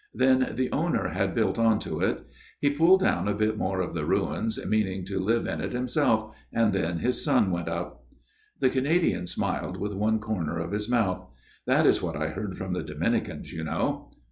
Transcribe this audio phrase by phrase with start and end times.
[0.25, 2.25] "Then the owner had built on to it.
[2.59, 6.35] He pulled down a bit more of the ruins, meaning to live in it himself;
[6.51, 8.03] and then his son went up."
[8.59, 11.27] The Canadian smiled with one corner of his mouth."
[11.67, 14.09] This is what I heard from the Dominicans, you know."